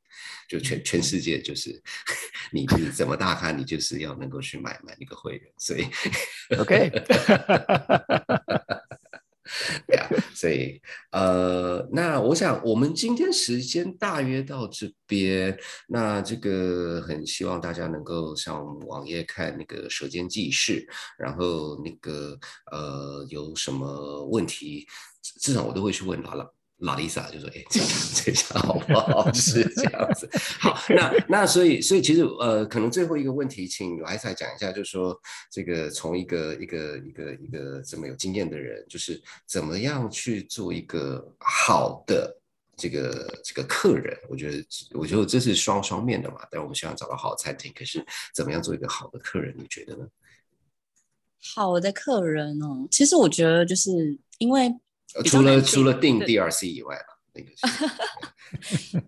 [0.49, 1.83] 就全全世界就是
[2.53, 5.85] 你你怎么大咖，你就是要能够去买买那个会员，所以
[6.59, 6.91] OK。
[10.35, 10.81] 所以
[11.13, 15.57] 呃，那我想我们今天时间大约到这边，
[15.89, 20.87] 那这个很希望大家能够上网页看那个舌尖记事，
[21.19, 22.39] 然后那个
[22.73, 24.87] 呃有什么问题，
[25.41, 26.55] 至少我都会去问他了。
[26.81, 27.81] 老丽莎就说：“哎，这
[28.25, 29.63] 这下好不好 是？
[29.75, 30.79] 这样子好。
[30.89, 35.19] 那那所以所以其实呃，可能最后一个问题，请老丽莎讲一下，就是说
[35.51, 42.35] 这个从一个一个一个一个这么有经验的人，就是怎么样去做一个好的
[42.77, 44.19] 这个这个客人？
[44.31, 46.47] 我觉得我觉得这是双双面的嘛。
[46.51, 48.03] 但我们希望找到好的餐厅，可是
[48.35, 49.55] 怎么样做一个好的客人？
[49.59, 50.07] 你觉得呢？
[51.55, 54.75] 好的客人哦，其实我觉得就是因为。
[55.25, 57.51] 除了除了定 DRC 以外吧，那个。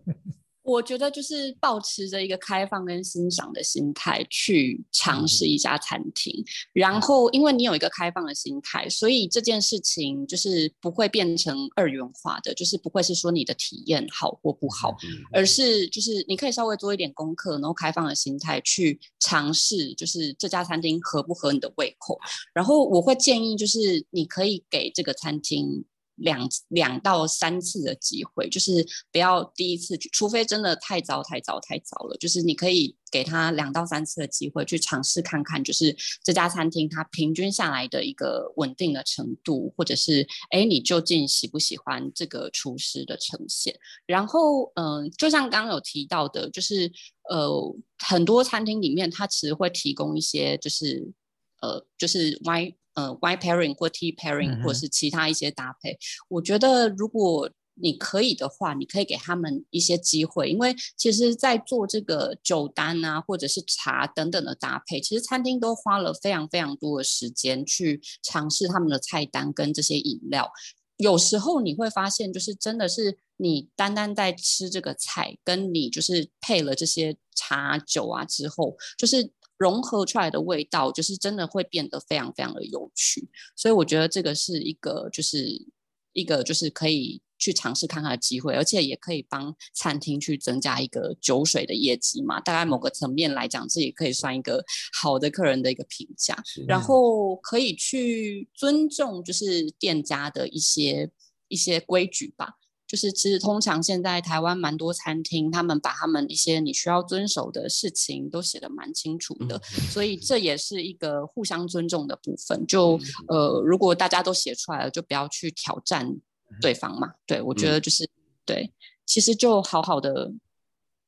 [0.64, 6.32] 我觉得就是保持着一个开放跟欣赏的心态去尝试一家餐厅，
[6.72, 14.94] 然后因为你有一个开放的心态，所以这件事情就是不会变成二元化的，就是不会是说你的体验好或不好，
[15.32, 22.16] 而是就是你可以稍微做一点功课，然后开放的心态去尝试，就是这家餐厅合不合你的胃口。
[22.54, 25.84] 然后我会建议就是你可以给这个餐厅。
[26.22, 32.16] 两两到三次的机会，就是不要第一次去，除非真的太糟太糟太糟了。
[32.18, 43.76] 就是你可以给他两到三次的机会去尝试看看，就是这家餐厅它平均下来的一个稳定的程度，或者是哎你究竟喜不喜欢这个厨师的呈现？
[44.06, 46.90] 然后嗯，就像刚刚有提到的，就是
[47.28, 51.12] 呃很多餐厅里面它其实会提供一些就是
[51.60, 52.74] 呃就是 Y。
[52.94, 70.52] 呃，Y pairing 或 T pairing 或是其他一些搭配，我觉得如果你可以的话，你可以给他们一些机会，因为其实，在做这个酒单啊，或者是茶等等的搭配，其实餐厅都花了非常非常多的时间去尝试他们的菜单跟这些饮料。
[70.98, 79.32] 有时候你会发现，就是真的是你单单在吃这个菜，跟你就是配了这些茶酒啊之后，就是。
[79.62, 85.66] 融合出来的味道，就是真的会变得非常非常的有趣，所以我觉得这个是一个，就是
[86.12, 92.40] 一个就是可以去尝试看看的机会，而且也可以帮餐厅去增加一个酒水的业绩嘛。
[92.40, 94.64] 大概某个层面来讲，这也可以算一个
[95.00, 96.36] 好的客人的一个评价。
[96.66, 101.10] 然后可以去尊重，就是店家的一些
[101.48, 102.58] 一些规矩吧。
[102.92, 109.58] 就是其实通常现在台湾蛮多餐厅，他们把他们一些你需要遵守的事情都写的蛮清楚的，
[109.90, 112.66] 所以这也是一个互相尊重的部分。
[112.66, 116.14] 就呃，如果大家都写出来了，就不要去挑战
[116.60, 117.14] 对方嘛。
[117.24, 118.06] 对我觉得就是
[118.44, 118.70] 对，
[119.06, 120.30] 其实就好好的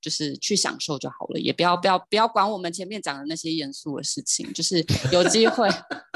[0.01, 4.51] 就是去享受就好了，也不要不要不要管我们前面讲的那些严肃的事情。
[4.55, 5.69] 就是有机会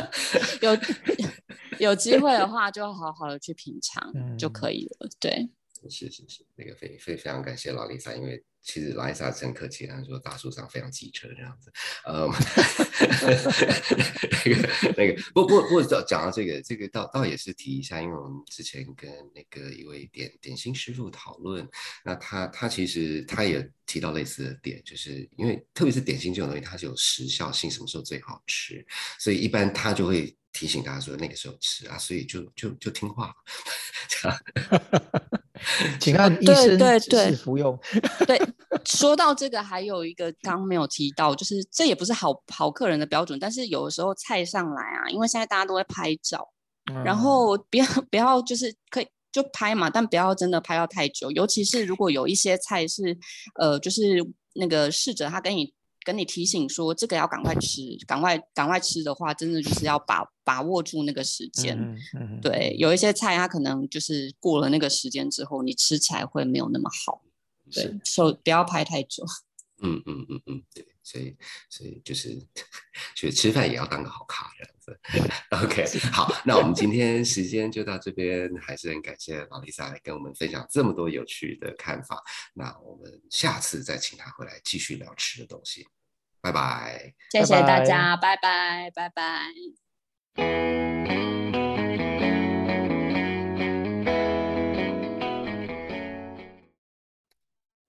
[0.62, 0.74] 有
[1.78, 5.10] 有机会的话，就好好的去品尝就可以了。
[5.20, 5.50] 对。
[5.88, 11.72] 是是是，那个非非非常感谢劳丽莎，因为其实老丽莎真客气，她说大树上非常机车这样子，
[12.04, 12.26] 呃，
[14.44, 21.68] 那个那个不不不讲讲到这个这个倒倒也是提一下，因为我们之前跟那个一位点点心师傅讨论，
[22.04, 28.84] 那他他其实他也提到类似的点，就是因为特别是点心这种东西，它是有时效性，什么时候最好吃，
[29.18, 33.34] 所以一般他就会提醒大家说那个时候吃啊，所以就就就听话，
[34.08, 34.38] 这样。
[36.00, 37.78] 请按医生指示服用。
[38.26, 38.40] 对，
[38.84, 46.48] 说到这个，还有一个刚没有提到，就是这也不是好好客人的标准，但是有的时候菜上来啊，因为现在大家都会拍照，
[47.04, 53.16] 然后不要 不要就是可以就拍嘛，但不要真的拍到太久，尤其是如果有一些菜是
[53.60, 55.72] 呃，就是那个侍者他跟你。
[56.08, 61.94] 跟你提醒说这个要赶快吃，赶快赶快吃的话，真的就是要把把握住那个时间。
[62.40, 67.22] 对，有一些菜它可能就是过了那个时间之后，你吃起来会没有那么好。
[67.70, 69.22] 对，手不要拍太久。
[69.84, 71.36] 嗯嗯嗯嗯，对，所以
[71.68, 72.36] 所以就是，
[73.14, 74.98] 所以吃饭也要当个好咖这样子。
[75.50, 82.24] OK，好，那我们今天时间就到这边，还是很感谢老丽莎来跟我们分享这么多有趣的看法。
[82.54, 85.86] 那我们下次再请她回来继续聊吃的东西。
[86.40, 89.52] 拜拜，谢谢大家，拜拜，拜拜。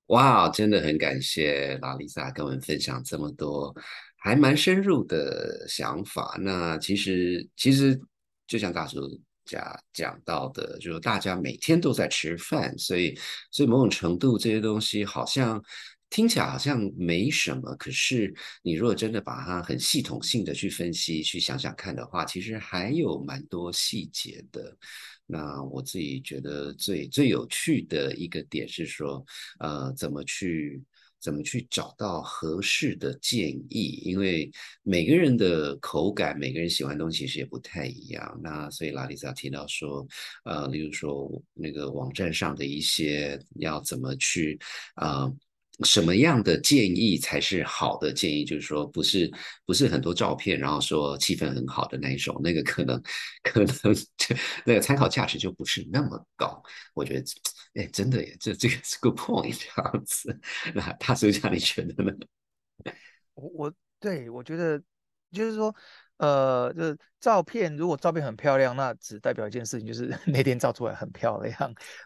[0.07, 3.71] 哇，真的很感谢拉丽莎跟我们分享这么多，
[4.17, 6.35] 还蛮深入的想法。
[6.39, 7.99] 那其实其实
[8.47, 8.99] 就像大叔
[9.45, 13.15] 讲讲到的，就是大家每天都在吃饭，所以
[13.51, 15.63] 所以某种程度这些东西好像。
[16.09, 18.33] 听起来好像没什么，可是
[18.63, 24.75] 你如果真的把它很系统性的去分析、去想想看的话，其实还有蛮多细节的。
[25.25, 29.23] 那我自己觉得最最有趣的一个点是说，
[29.59, 30.83] 呃，怎么去
[31.19, 34.01] 怎么去找到合适的建议？
[34.03, 34.51] 因为
[34.81, 38.39] 每个人的口感、每个人喜欢的东西其实也不太一样。
[38.43, 40.07] 那所以拉里萨提到说，
[40.45, 44.57] 呃，例如说那个网站上的一些要怎么去
[44.95, 45.31] 啊？
[45.83, 48.43] 什么样的建议才是好的建议？
[48.45, 49.31] 就是说，不是
[49.65, 53.01] 不是很多照片，然后说气氛很好的那一种，那个可能
[53.43, 53.93] 可能就
[54.65, 56.61] 那个参考价值就不是那么高。
[56.93, 57.23] 我觉得，
[57.75, 60.39] 哎，真的耶，这这个是个 point 这样子。
[60.73, 62.11] 那大叔家你觉得呢？
[63.33, 64.81] 我我对我觉得
[65.31, 65.73] 就是说。
[66.19, 71.53] 呃，就是照片，如果照片很漂亮，那只代表一件事情，就是 那天照出来很漂亮。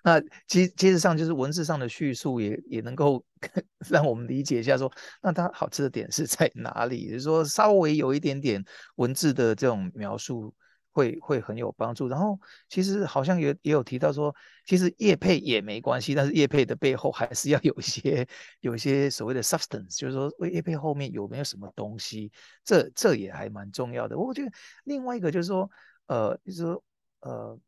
[0.03, 3.23] 那其其实上就是文字上的叙述，也也能够
[3.89, 4.91] 让我们理解一下，说
[5.21, 7.09] 那它好吃的点是在哪里？
[7.09, 8.63] 就是说稍微有一点点
[8.95, 10.53] 文字的这种描述。
[10.93, 12.39] 会会很有帮助，然后
[12.69, 14.33] 其实好像也也有提到说，
[14.65, 18.25] 其实叶配也没关系，但是叶配的背后还是要有一些
[18.61, 22.31] 有一些所谓的 substance，就是说叶配后面有没有什么东西，
[22.63, 24.17] 这这也还蛮重要的。
[24.17, 24.51] 我觉得
[24.85, 25.69] 另外一个就是说，
[26.05, 26.83] 呃，就是说，
[27.19, 27.59] 呃，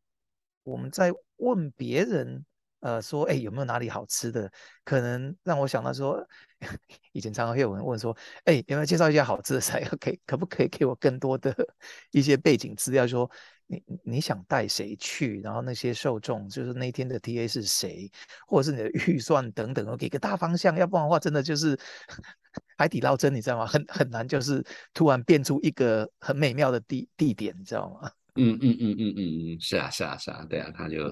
[0.64, 2.46] 我们在问别人。
[2.86, 4.48] 呃，说哎，有没有哪里好吃的？
[4.84, 6.24] 可能让我想到说，
[7.14, 9.84] 以前常常会有人问说，哎，有没有介绍一些好吃的菜？
[10.00, 11.52] 可以，可不可以给我更多的
[12.12, 13.08] 一些背景资料？
[13.08, 13.28] 说
[13.66, 15.42] 你你想带谁去？
[15.42, 18.08] 然后那些受众，就是那天的 T A 是谁，
[18.46, 20.78] 或者是你的预算等等，给个大方向。
[20.78, 21.76] 要不然的话，真的就是
[22.78, 23.66] 海底捞针，你知道吗？
[23.66, 24.64] 很很难，就是
[24.94, 28.12] 突然变出一个很美妙的地地点，你知道吗？
[28.38, 31.08] 嗯嗯嗯嗯嗯嗯，是啊是啊是啊，对啊，他就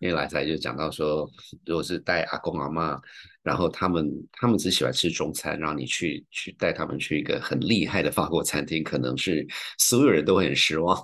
[0.00, 1.30] 因为来才就讲到说，
[1.64, 3.00] 如果是带阿公阿妈，
[3.44, 9.46] 然后他们他们只喜欢吃中餐，让你去去带他们去一个很厉害的法国餐厅，可能是
[9.78, 11.00] 所有人都很失望。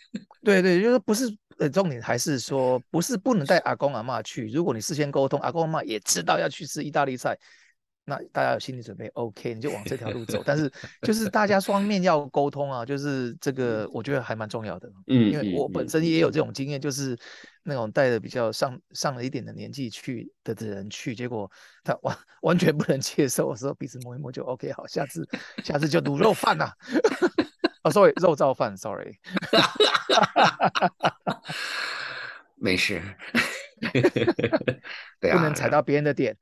[0.44, 1.24] 对对，就是不是
[1.58, 7.34] 呃重点还是说不是不能带阿公阿妈去，如果你事先沟通，阿公阿妈也知道要去吃意大利菜。
[8.06, 10.42] 那大家有心理准备，OK， 你就往这条路走。
[10.44, 10.70] 但是
[11.02, 14.90] 就是大家双面要沟通啊，就是这个我觉得还蛮重要的。
[15.06, 17.18] 嗯，因为我本身也有这种经验，就是
[17.62, 21.50] 那种带着比较上上了一点的年纪去的的人去，结果
[21.82, 25.26] 他完完全不能接受的时候，彼此摸一摸就 OK，好，下次
[25.62, 26.70] 下次就卤肉饭呐。
[27.84, 29.18] 哦，sorry，肉燥饭，sorry。
[32.56, 33.02] 没事。
[35.20, 36.34] 不能踩到别人的点。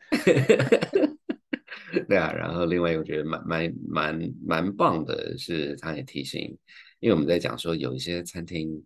[2.09, 6.57] 对啊，然后另外我觉得蛮蛮蛮蛮棒的是，他也提醒，
[7.01, 8.82] 因为我们在讲说有一些餐厅，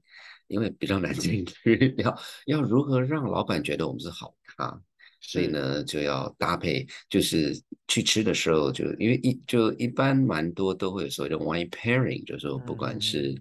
[0.49, 4.81] 因为比较难进去，要要如何让老板觉得我们是好咖。
[5.19, 13.35] 所以呢，就要搭配，就是去吃的时候，就因为一就一般蛮多都会有所谓的 wine pairing，就是说不管是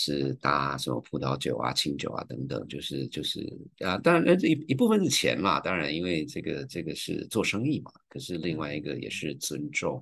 [0.00, 3.40] 是搭什么葡萄酒啊、清酒啊等等，就是就是
[3.80, 10.00] 啊，当然一一部分是钱嘛，当然因为这个这个是做生意嘛，可是另外一个也是尊重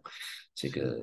[0.54, 1.00] 这个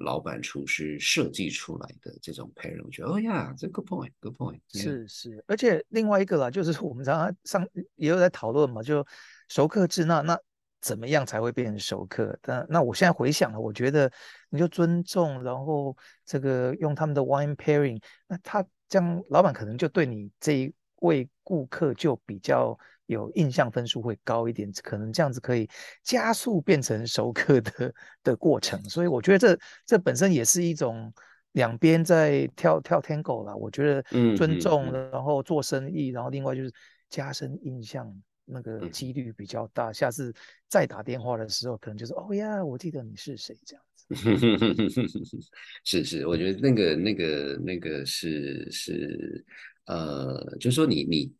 [0.00, 9.06] 老板厨师设计出来的这种 pairing，我觉得哦呀，这 good point，good point，是是，而且另外一个啦，就是 我们常常上也有在讨论嘛，就。
[9.48, 10.38] 熟客制，那那
[10.80, 12.38] 怎么样才会变成熟客？
[12.40, 14.10] 但那我现在回想了，我觉得
[14.52, 15.96] 你就尊重，然后
[16.26, 17.98] 这个用他们的 wine pairing，
[18.28, 25.66] 那他这样老板可能就对你这一位顾客就比较有印象分数会高一点，可能这样子可以
[26.02, 28.78] 加速变成熟客的的过程。
[28.84, 31.10] 所以我觉得这这本身也是一种
[31.52, 33.56] 两边在跳跳 tango 啦。
[33.56, 34.02] 我觉得
[34.36, 36.70] 尊重，然后做生意，然后另外就是
[37.08, 38.06] 加深印象。
[38.44, 40.34] 那个几率比较大，下次
[40.68, 44.06] 再打电话的时候，可能就是哦呀，我记得你是谁这样子。
[45.84, 49.44] 是是，我觉得那个那个那个是是
[49.86, 51.32] 呃，就说你你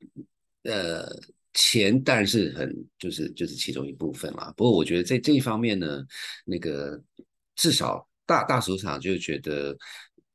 [0.64, 1.08] 呃，
[1.52, 4.52] 钱当然是很就是就是其中一部分啦。
[4.56, 6.04] 不过我觉得在这一方面呢，
[6.44, 7.02] 那个
[7.56, 9.76] 至少大大赌场就觉得。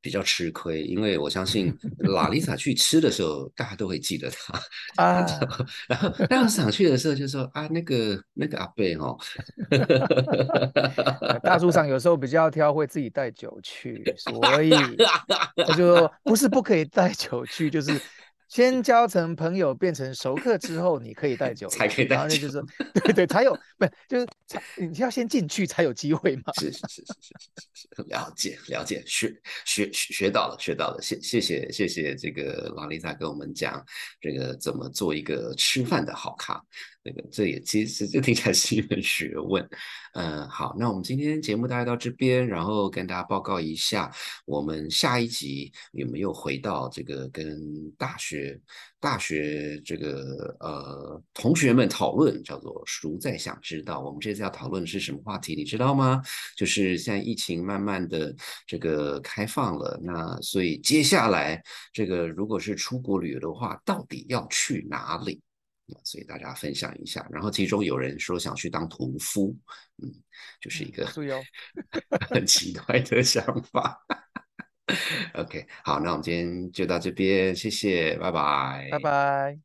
[0.08, 4.58] 比较吃亏，因为我相 信拉丽萨去吃的时候，大家都会记得他
[5.03, 5.26] 啊。
[5.89, 9.18] 然后大叔去的时候就说啊，那个那个阿贝哦，
[11.43, 14.72] 大树上有时候比较挑，会自己带酒去， 所以
[15.68, 17.99] 他就说不是不可以带酒去，就是
[18.47, 22.15] 先交成朋友变成熟客之后，你可以带 酒，才可以带酒。
[22.15, 22.63] 然后那就是
[23.03, 26.53] 对对，才有不就是才你要先进去才有机会嘛。
[26.59, 27.13] 是是是是
[27.73, 29.35] 是是，了解了解，学
[29.65, 33.83] 学学到了学到了，谢谢谢谢谢这个王丽萨跟我们讲
[34.21, 36.63] 这个怎么做一个吃饭的好咖。
[37.03, 39.65] 这个这也其实这听起来是一门学问，
[40.13, 44.11] 嗯，好，那我们今天节目大概到这边，然后跟大家报告一下，
[44.45, 48.59] 我们下一集有没有回到这个跟大学
[48.99, 53.99] 大学这个呃同学们讨论，叫做“孰在想知道”。
[54.05, 56.21] 我们这次要讨论的是什么话题，你知道吗？
[56.55, 58.35] 就是现在疫情慢慢的
[58.65, 61.61] 这个开放了，那所以接下来
[61.91, 65.41] 这个如果是出国旅游的话，到底要去哪里？
[66.03, 69.55] 所以大家分享一下，然后其中有人说想去当屠夫，
[70.03, 70.13] 嗯，
[70.59, 71.05] 就是一个
[72.29, 73.97] 很奇怪的想法。
[75.35, 79.59] OK，好，那我们今天就到这边，谢谢，拜拜，拜拜，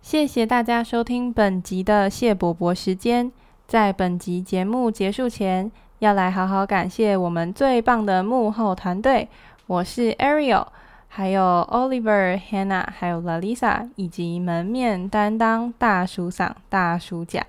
[0.00, 3.30] 谢谢大家收听本集的谢伯伯时间。
[3.66, 9.28] 在本集节目结束前，要来好好感谢我们最棒的幕后团队，
[9.66, 10.68] 我是 Ariel。
[11.08, 17.46] 还有 Oliver、Hannah，还有 Lalisa，以及门面担当大叔嗓、大叔甲。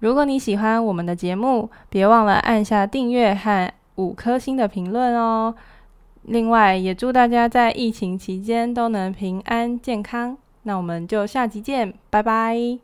[0.00, 5.54] 如果你喜欢我们的节目，别忘了按下订阅和五颗星的评论哦。
[6.22, 10.36] 另外，也祝大家在疫情期间都能平安健康。
[10.62, 12.78] 那我们就下集见，拜拜。